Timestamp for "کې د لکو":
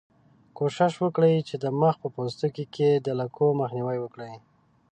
2.75-3.45